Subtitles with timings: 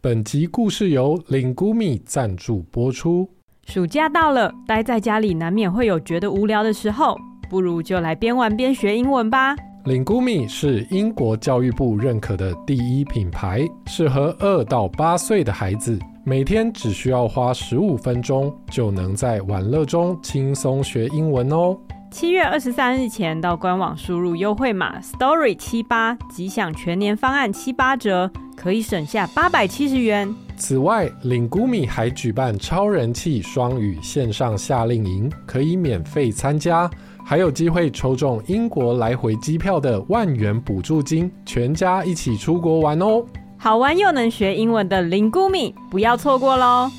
[0.00, 3.28] 本集故事由 Lingumi 赞助播出。
[3.66, 7.18] 暑假到了，待在家里难免会有觉得无聊的时候，
[7.50, 9.56] 不如就来边玩边学英文吧。
[9.84, 21.76] Lingumi 是英国教育部认可的第一品牌，适合二到八岁的孩子，每天只需要花十五分钟，就能在玩乐中轻松学英文哦。
[22.12, 28.30] 七月二十三日前到官网输入优惠码 Story 七八，即享全年方案七八折，
[28.60, 30.34] 可以省下八百七十元。
[30.56, 36.90] 此外，Lingumi 还举办超人气双语线上夏令营，可以免费参加。
[37.24, 43.24] 还有机会抽中英国来回机票的万元补助金，全家一起出国玩哦！
[43.56, 46.90] 好玩又能学英文的 Lingumi，不要错过喽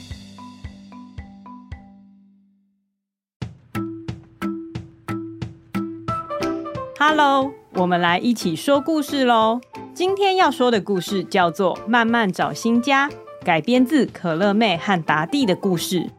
[6.98, 9.60] ！Hello，我们来一起说故事喽！
[10.00, 13.10] 今天要说的故事叫做《慢慢找新家》，
[13.44, 16.10] 改编自可乐妹和达弟的故事。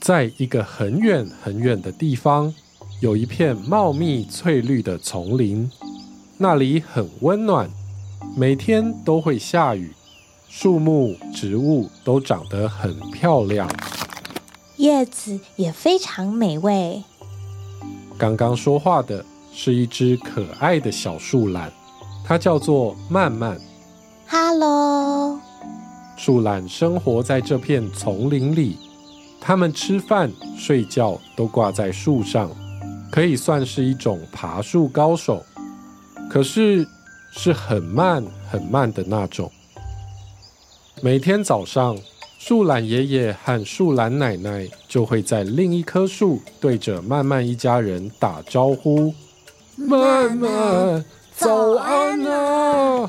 [0.00, 2.54] 在一个很远很远的地方，
[3.00, 5.68] 有一片茂密翠绿的丛林，
[6.36, 7.68] 那里很温暖，
[8.36, 9.92] 每天都会下雨，
[10.48, 13.68] 树木植物都长得很漂亮，
[14.76, 17.02] 叶子也非常美味。
[18.16, 19.24] 刚刚说话的
[19.60, 21.68] 是一只可爱的小树懒，
[22.24, 23.60] 它叫做曼曼。
[24.28, 25.36] Hello，
[26.16, 28.76] 树懒生活在这片丛林里。
[29.40, 32.48] 它们吃饭、睡觉都挂在树上，
[33.10, 35.44] 可以算是一种爬树高手。
[36.30, 36.86] 可是
[37.32, 39.50] 是很慢、很慢的那种。
[41.02, 41.98] 每天早上，
[42.38, 49.12] 树懒爷爷和树懒奶奶就会在另一棵树对着曼曼一家人打招呼
[49.78, 51.04] ：“慢慢，
[51.36, 53.08] 早安啊！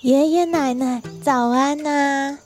[0.00, 2.36] 爷爷奶奶，早安啊！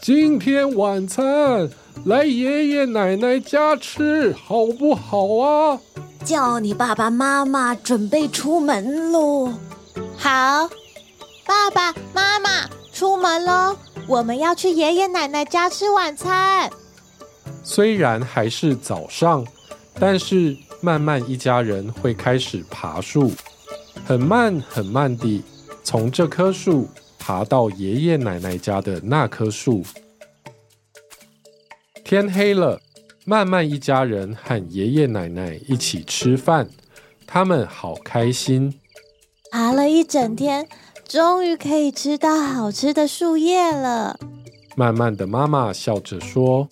[0.00, 1.68] 今天晚餐。”
[2.06, 5.78] 来爷爷奶奶家吃好不好啊？
[6.24, 9.52] 叫你爸爸妈妈准备出门喽。
[10.16, 10.68] 好，
[11.44, 13.76] 爸爸妈妈出门喽，
[14.06, 16.70] 我们要去爷爷奶奶家吃晚餐。
[17.62, 19.44] 虽然还是早上，
[19.98, 23.30] 但是慢慢一家人会开始爬树，
[24.04, 25.40] 很慢很慢地
[25.84, 26.88] 从这棵树
[27.20, 29.84] 爬到爷爷奶奶家的那棵树。
[32.02, 32.80] 天黑了，
[33.24, 36.68] 慢慢一家人和爷爷奶奶一起吃饭，
[37.28, 38.74] 他们好开心。
[39.52, 40.66] 爬了一整天，
[41.06, 44.18] 终于可以吃到好吃的树叶了。
[44.74, 46.68] 慢慢的妈妈笑着说：“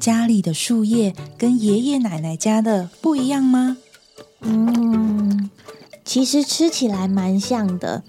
[0.00, 3.78] 家里的树叶跟爷爷奶奶家的不一样吗
[4.40, 5.50] ？”“嗯，
[6.04, 8.02] 其实吃起来蛮像的。”“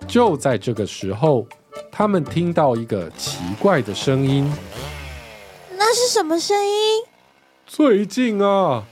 [0.09, 1.47] 就在这个时候，
[1.91, 4.51] 他们听到一个奇怪的声音。
[5.77, 6.71] 那是什么声音？
[7.67, 8.84] 最近啊，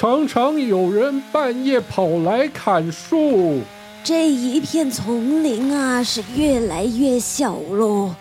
[0.00, 3.60] 常常有人半夜跑来砍树。
[4.02, 8.14] 这一片丛林啊，是越来越小喽。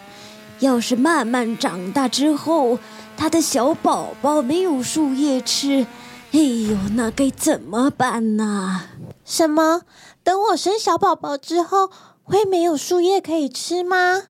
[0.60, 2.80] 要是慢慢长大之后，
[3.16, 5.88] 他的小宝宝没有树叶吃。
[6.34, 8.82] 哎呦，那该怎么办呢？
[9.24, 9.84] 什么？
[10.22, 11.90] 等我生小宝宝之后，
[12.24, 14.24] 会没有树叶可以吃吗？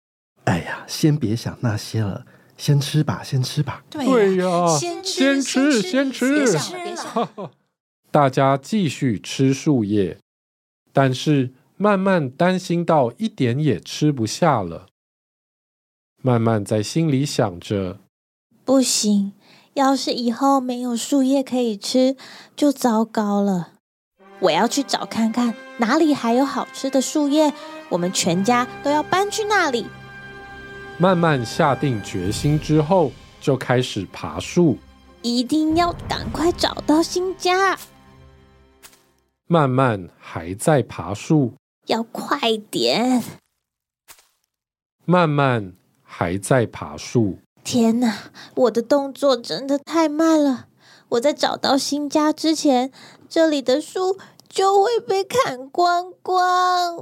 [0.43, 2.25] 哎呀，先别想那些了，
[2.59, 3.81] 先吃吧，先吃吧。
[3.89, 6.35] 对呀，先吃，先吃，先吃。
[6.35, 7.51] 别想了，别想。
[8.11, 10.17] 大家继续吃树叶，
[10.91, 14.87] 但是慢慢担心到一点也吃不下了。
[16.21, 18.01] 慢慢在心里想着：
[18.65, 19.31] 不行。
[19.75, 22.17] 要是以后没有树叶可以吃，
[22.57, 23.75] 就糟糕了。
[24.41, 27.53] 我要去找看看哪里还有好吃的树叶，
[27.87, 29.85] 我们全家都要搬去那里。
[31.01, 34.77] 慢慢下定决心之后，就开始爬树，
[35.21, 37.79] 一定要赶快找到新家。
[39.47, 41.53] 慢慢还在爬树，
[41.87, 43.23] 要快点。
[45.05, 45.71] 慢慢
[46.03, 47.39] 还在爬树。
[47.63, 50.67] 天哪，我的动作真的太慢了！
[51.09, 52.91] 我在找到新家之前，
[53.29, 54.17] 这里的树
[54.49, 56.97] 就会被砍光光。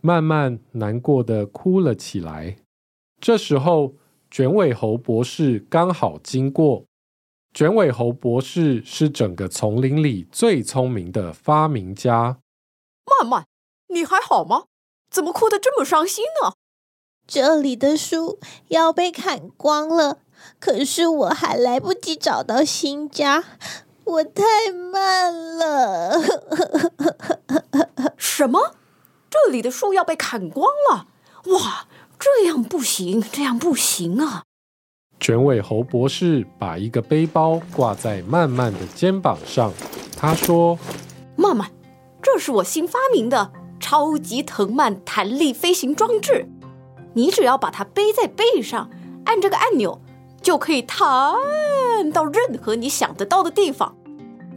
[0.00, 2.56] 慢慢难过的哭了起来。
[3.20, 3.94] 这时候，
[4.30, 6.84] 卷尾猴博士刚好经过。
[7.52, 12.38] 卷尾猴博士是整个丛林里最聪明的发明家。
[13.04, 13.46] 慢慢，
[13.88, 14.64] 你还好吗？
[15.10, 16.52] 怎么哭得这么伤心呢？
[17.26, 18.38] 这里的树
[18.68, 20.20] 要被砍光了，
[20.58, 23.44] 可是我还来不及找到新家，
[24.04, 26.20] 我太慢了。
[28.16, 28.76] 什么？
[29.46, 31.06] 这里的树要被砍光了？
[31.52, 31.86] 哇，
[32.18, 34.42] 这样不行，这样不行啊！
[35.18, 39.72] 卷尾猴博士把一个背包挂在曼曼的肩膀上，
[40.16, 40.78] 他说
[41.36, 41.70] ：“曼曼，
[42.22, 46.46] 这是我新发明的超级藤蔓弹力飞行装置。
[47.14, 48.90] 你只要把它背在背上，
[49.24, 50.00] 按这个按钮，
[50.42, 51.00] 就可以弹
[52.12, 53.96] 到任何你想得到的地方。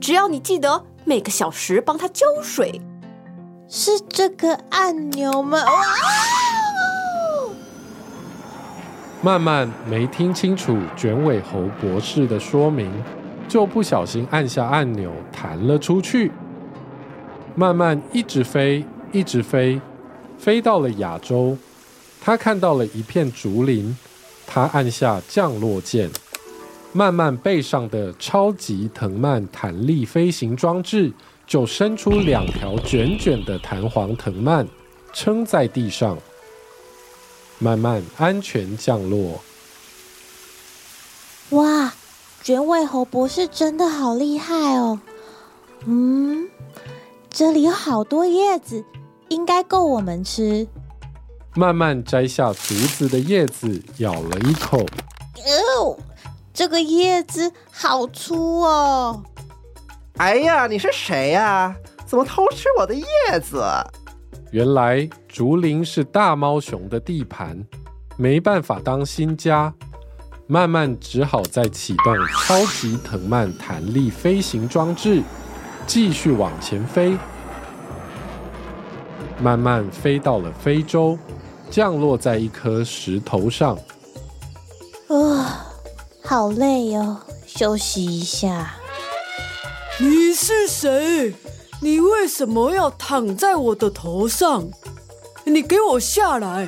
[0.02, 2.82] 只要你记得每个小时帮它浇水。”
[3.68, 5.58] 是这个按钮吗？
[5.58, 5.72] 哇！
[9.22, 12.92] 慢慢没听清楚卷尾猴博士的说明，
[13.48, 16.32] 就不小心按下按钮，弹了出去。
[17.56, 19.80] 慢慢一直飞，一直飞，
[20.38, 21.58] 飞到了亚洲。
[22.22, 23.98] 他看到了一片竹林，
[24.46, 26.10] 他按下降落键，
[26.92, 31.14] 慢慢背上的超级藤蔓弹力飞行装置。
[31.54, 34.68] 就伸出两条卷卷的弹簧藤蔓，
[35.14, 36.18] 撑在地上，
[37.60, 39.40] 慢慢安全降落。
[41.52, 41.94] 哇，
[42.42, 45.00] 卷尾猴博士真的好厉害哦！
[45.86, 46.50] 嗯，
[47.30, 48.84] 这里有好多叶子，
[49.28, 50.68] 应该够我们吃。
[51.54, 54.80] 慢慢摘下竹子的叶子，咬了一口。
[54.80, 56.00] 哦，
[56.52, 59.24] 这个叶子好粗哦！
[60.18, 61.76] 哎呀，你是谁呀？
[62.06, 63.06] 怎么偷吃我的叶
[63.42, 63.64] 子？
[64.52, 67.66] 原来竹林是大猫熊的地盘，
[68.18, 69.74] 没办法当新家，
[70.46, 75.24] 慢慢只好再启动超级藤蔓弹力飞行装置，
[75.88, 77.18] 继续往前飞。
[79.40, 81.18] 慢慢飞到了非洲，
[81.72, 83.76] 降落在一颗石头上。
[83.76, 83.82] 啊、
[85.08, 85.46] 哦，
[86.24, 87.18] 好累哟、哦，
[87.48, 88.76] 休息一下。
[90.00, 91.36] 你是谁？
[91.80, 94.68] 你为什么要躺在我的头上？
[95.44, 96.68] 你给我下来！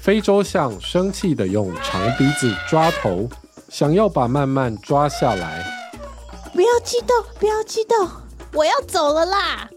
[0.00, 3.28] 非洲象生气的用长鼻子抓头，
[3.68, 5.64] 想要把慢慢抓下来。
[6.52, 8.08] 不要激动，不要激动，
[8.54, 9.70] 我要走了啦！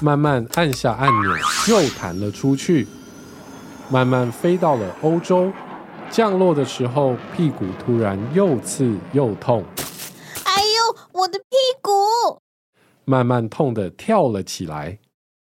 [0.00, 1.32] 慢慢按下按钮，
[1.68, 2.88] 又弹了出去。
[3.88, 5.52] 慢慢飞到了欧洲，
[6.10, 9.64] 降落的时候，屁股突然又刺又痛。
[11.88, 12.42] 我的屁股
[13.04, 14.98] 慢慢痛的跳了起来。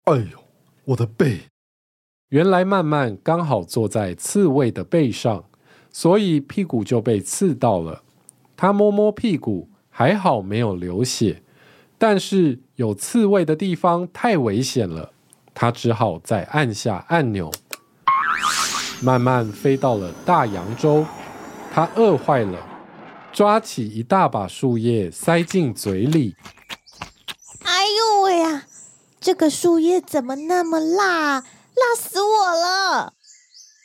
[0.05, 0.43] 哎呦，
[0.85, 1.41] 我的背！
[2.29, 5.45] 原来慢慢刚好坐在刺猬的背上，
[5.91, 8.03] 所以屁股就被刺到了。
[8.55, 11.41] 他摸摸屁股，还好没有流血，
[11.97, 15.11] 但是有刺猬的地方太危险了，
[15.53, 17.51] 他只好再按下按钮，
[19.01, 21.05] 慢慢飞到了大洋洲。
[21.71, 22.68] 他饿坏了。
[23.31, 26.35] 抓起一大把树叶塞进嘴里，
[27.63, 28.65] 哎呦喂呀！
[29.21, 31.39] 这个树叶怎么那么辣？
[31.41, 33.13] 辣死我了！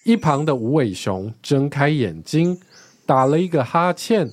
[0.04, 2.60] 一旁的无尾熊睁开眼睛，
[3.06, 4.30] 打了一个哈欠。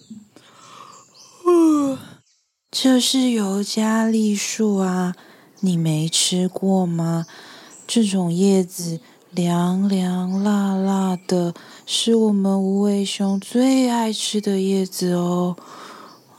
[2.72, 5.16] 这是尤加利树啊，
[5.60, 7.26] 你没吃过吗？
[7.86, 9.02] 这种叶子。
[9.32, 11.54] 凉凉辣辣的，
[11.86, 15.56] 是我们无尾熊最爱吃的叶子哦。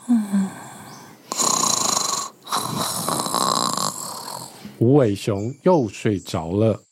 [0.08, 0.48] 嗯，
[4.78, 6.82] 无尾熊又睡着了。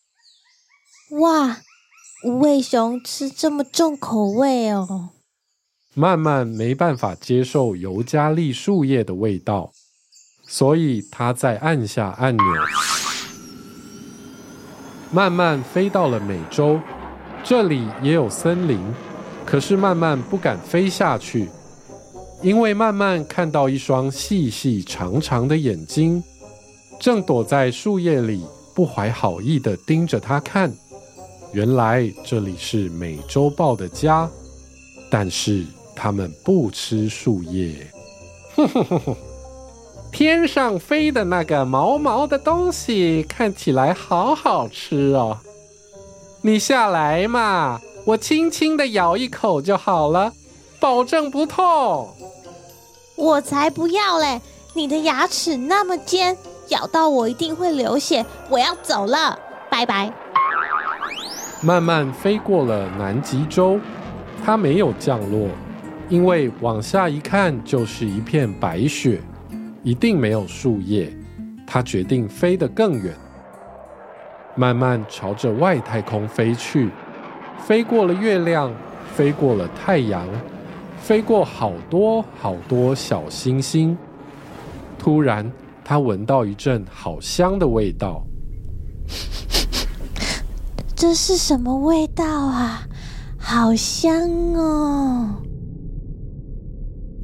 [1.21, 1.59] 哇，
[2.25, 5.11] 无尾熊吃这么重口味哦。
[5.93, 9.73] 慢慢没办法接受尤加利树叶的味道，
[10.47, 12.45] 所以他再按下按钮。
[15.13, 16.79] 慢慢飞到了美洲，
[17.43, 18.79] 这里也有森林，
[19.45, 21.49] 可是慢慢不敢飞下去，
[22.43, 26.23] 因为慢慢看到一双细细长长的眼睛，
[27.01, 30.73] 正躲在树叶里，不怀好意地盯着他看。
[31.53, 34.31] 原来这里是美洲豹的家，
[35.11, 35.65] 但是
[35.97, 37.75] 它们不吃树叶。
[40.13, 45.39] 天上飞的那个毛毛的东西看起来好好吃哦，
[46.43, 50.33] 你下来嘛，我轻轻的咬一口就好了，
[50.79, 52.09] 保证不痛。
[53.17, 54.41] 我才不要嘞！
[54.75, 56.37] 你的牙齿那么尖，
[56.69, 58.25] 咬到我一定会流血。
[58.49, 59.39] 我要走了，
[59.71, 60.13] 拜拜。
[61.63, 63.79] 慢慢飞过了南极洲，
[64.45, 65.49] 它没有降落，
[66.09, 69.21] 因为往下一看就是一片白雪。
[69.83, 71.11] 一定没有树叶，
[71.67, 73.15] 他决定飞得更远。
[74.55, 76.91] 慢慢朝着外太空飞去，
[77.59, 78.71] 飞过了月亮，
[79.15, 80.27] 飞过了太阳，
[80.99, 83.97] 飞过好多好多小星星。
[84.99, 85.51] 突然，
[85.83, 88.23] 他闻到一阵好香的味道。
[90.95, 92.83] 这是什么味道啊？
[93.39, 95.37] 好香哦！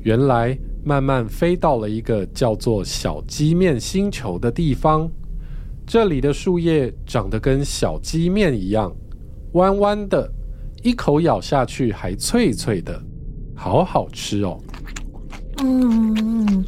[0.01, 5.11] 原来，慢慢飞到了一个叫做小鸡面星球的地方。
[5.85, 8.95] 这里的树叶长得跟小鸡面一样，
[9.55, 10.31] 弯弯的，
[10.85, 13.03] 一口咬下去还脆脆的，
[13.53, 14.61] 好好吃哦。
[15.59, 16.65] 嗯，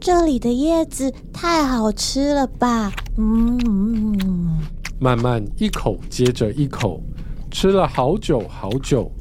[0.00, 2.90] 这里的叶子太好吃了吧？
[3.18, 4.58] 嗯，
[4.98, 7.02] 慢慢一口接着一口，
[7.50, 9.12] 吃了好久好久，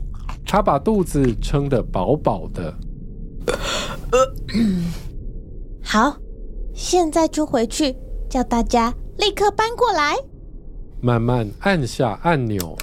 [0.46, 2.74] 他把肚子撑得饱饱的。
[5.84, 6.18] 好，
[6.74, 7.96] 现在就回去
[8.30, 8.94] 叫大家。
[9.18, 10.16] 立刻搬过来！
[11.00, 12.76] 慢慢按下按钮。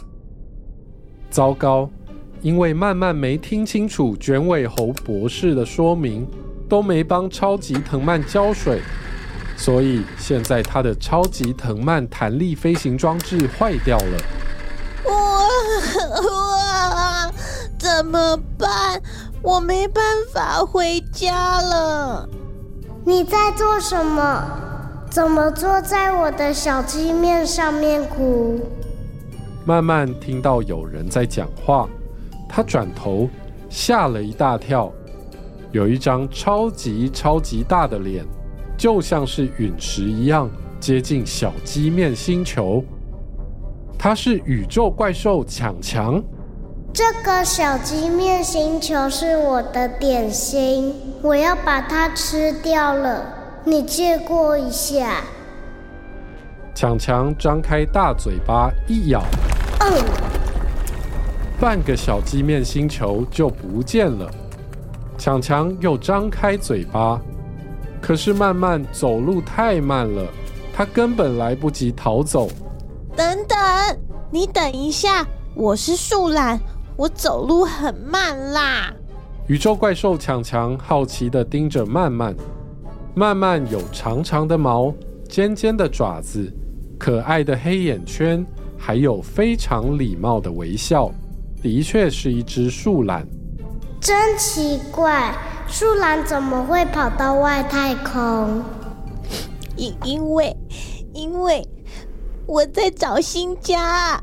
[1.30, 1.90] 糟糕，
[2.42, 6.28] 因为慢慢没听清楚卷尾猴博士的说明，
[6.68, 8.80] 都没帮超级藤蔓浇水，
[9.56, 14.18] 所以现在他的超级藤蔓弹力飞行装置坏掉了。
[15.06, 15.12] 哇
[16.22, 17.32] 哇！
[17.78, 19.02] 怎么办？
[19.42, 20.02] 我没办
[20.32, 22.28] 法回家了。
[23.04, 24.44] 你在做什么？
[25.10, 28.60] 怎么坐在我的小鸡面上面哭？
[29.64, 31.88] 慢慢听到有人在讲话，
[32.48, 33.28] 他转头
[33.70, 34.92] 吓了一大跳，
[35.72, 38.24] 有一张超级超级大的脸，
[38.76, 42.84] 就像是陨石一样接近小鸡面星球。
[43.98, 46.22] 他是宇宙怪兽强强。
[46.92, 53.24] 这个小鸡面星球是我的点心，我要把它吃掉了。
[53.64, 55.22] 你借过一下。
[56.74, 59.22] 强强张开大嘴巴一咬，
[59.80, 60.02] 嗯，
[61.60, 64.30] 半个小鸡面星球就不见了。
[65.18, 67.20] 强强又张开嘴巴，
[68.00, 70.24] 可是慢慢走路太慢了，
[70.72, 72.48] 他根本来不及逃走。
[73.14, 73.58] 等等，
[74.30, 76.58] 你等一下，我是树懒，
[76.98, 78.92] 我走路很慢啦。
[79.46, 82.34] 宇宙怪兽强强好奇地盯着曼曼。
[83.14, 84.92] 曼曼有长长的毛，
[85.28, 86.52] 尖尖的爪子，
[86.98, 88.44] 可爱的黑眼圈，
[88.76, 91.08] 还有非常礼貌的微笑，
[91.62, 93.24] 的确是一只树懒。
[94.00, 95.32] 真奇怪，
[95.68, 98.60] 树懒怎么会跑到外太空？
[99.76, 100.56] 因因为
[101.14, 101.64] 因为
[102.44, 104.20] 我在找新家。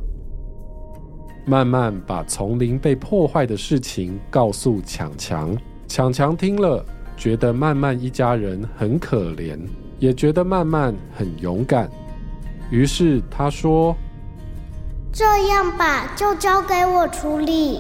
[1.46, 5.56] 慢慢把丛林被破坏的事情告诉强强，
[5.88, 6.84] 强强听了。
[7.18, 9.58] 觉得慢慢一家人很可怜，
[10.00, 11.90] 也觉得慢慢很勇敢。
[12.70, 13.96] 于是他说
[15.14, 17.80] ：“这样吧，就交给我处理。”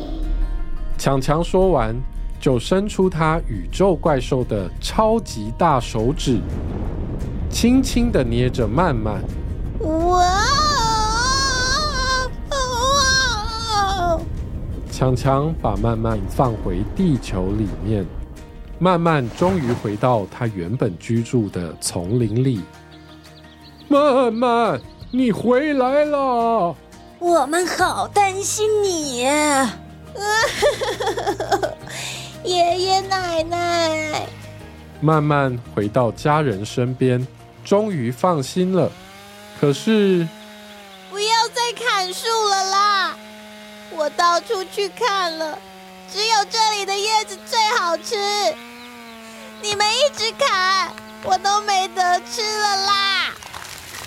[0.97, 1.93] 强强说完，
[2.39, 6.39] 就伸出他宇宙怪兽的超级大手指，
[7.49, 9.21] 轻轻地捏着慢慢。
[14.95, 18.05] 强强把慢慢放回地球里面。
[18.79, 22.61] 慢慢终于回到他原本居住的丛林里。
[23.89, 24.79] 慢慢，
[25.11, 26.73] 你回来了，
[27.19, 29.19] 我们好担心你。
[32.45, 34.25] 爷爷奶奶，
[35.01, 37.27] 慢慢回到家人身边，
[37.65, 38.89] 终于放心了。
[39.59, 40.25] 可是，
[41.09, 43.17] 不要再砍树了啦！
[43.97, 45.57] 我到处去看了。
[46.11, 48.15] 只有这里的叶子最好吃，
[49.61, 53.33] 你们一直砍，我都没得吃了啦！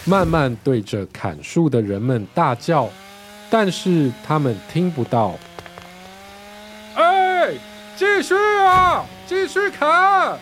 [0.04, 2.88] 慢慢对着砍树的人们大叫，
[3.50, 5.34] 但是他们听不到。
[6.94, 7.52] 哎，
[7.96, 10.38] 继续啊，继续砍！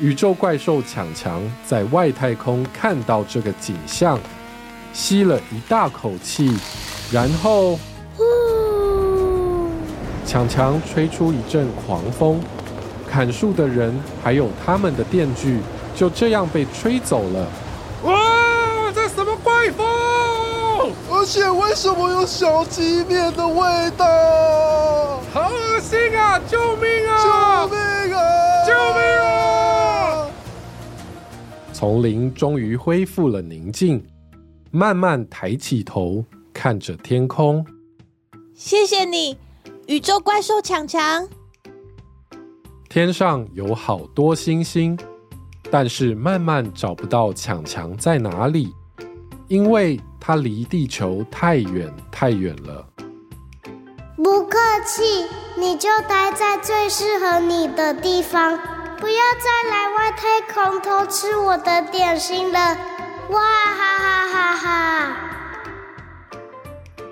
[0.00, 4.18] 宇宙怪兽强强在外太空看到这个景象，
[4.92, 6.58] 吸了一大口气，
[7.10, 7.78] 然后。
[10.26, 12.40] 强强吹出一阵狂风，
[13.08, 15.60] 砍树的人还有他们的电锯
[15.94, 17.48] 就这样被吹走了。
[18.04, 18.92] 哇！
[18.94, 19.84] 这什么怪风？
[21.10, 23.60] 而且为什么有小鸡面的味
[23.96, 24.06] 道？
[25.32, 26.38] 好恶心啊！
[26.48, 27.66] 救命啊！
[27.66, 28.20] 救命啊！
[28.66, 30.26] 救命啊！
[31.72, 34.04] 丛林终于恢复了宁静，
[34.70, 37.66] 慢慢抬起头看着天空。
[38.54, 39.36] 谢谢你。
[39.86, 41.28] 宇宙怪兽强强，
[42.88, 44.98] 天上有好多星星，
[45.70, 48.72] 但是慢慢找不到强强在哪里。
[49.46, 52.86] 因为它离地球太远太远了。
[54.16, 55.26] 不客气，
[55.58, 58.56] 你就待在最适合你的地方，
[58.98, 62.58] 不要再来外太空偷吃我的点心了！
[63.28, 65.16] 哇哈哈哈哈！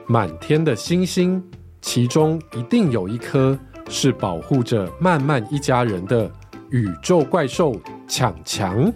[0.07, 1.45] 满天的星星，
[1.83, 3.59] 其中一定有一颗
[3.89, 6.31] 是保护着慢慢一家人的
[6.71, 7.75] 宇宙怪兽
[8.09, 8.91] 强强。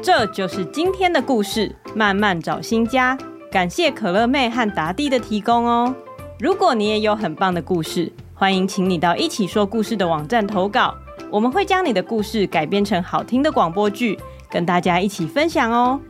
[0.00, 3.18] 这就是今天的故事，慢慢找新家。
[3.50, 5.94] 感谢可乐妹和达弟的提供哦。
[6.38, 10.94] 如果你也有很棒的故事，欢迎请你到一起说故事的网站投稿，
[11.30, 16.00] 我们会将你的故事改编成好听的广播剧，跟大家一起分享哦。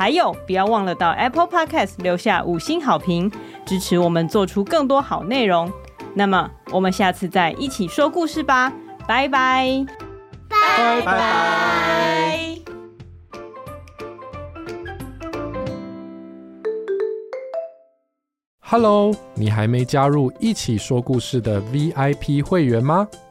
[0.00, 3.30] 还有，不要忘了到 Apple Podcast 留下五星好评，
[3.66, 5.70] 支持我们做出更多好内容。
[6.14, 8.72] 那么，我们下次再一起说故事吧，
[9.06, 9.86] 拜拜，
[10.48, 11.02] 拜拜。
[11.02, 12.56] 拜拜。
[18.60, 23.06] Hello，你还没加入一起说故事的 VIP 会员吗